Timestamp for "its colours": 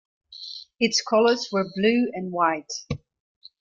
0.79-1.49